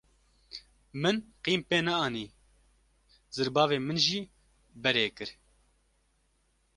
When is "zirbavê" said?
3.35-3.77